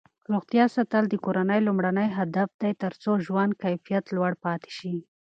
روغتیا 0.31 0.65
ساتل 0.75 1.03
د 1.09 1.15
کورنۍ 1.25 1.59
لومړنی 1.63 2.07
هدف 2.17 2.49
دی 2.61 2.71
ترڅو 2.83 3.11
ژوند 3.25 3.51
کیفیت 3.63 4.05
لوړ 4.15 4.31
پاتې 4.45 4.69
شي. 4.77 4.93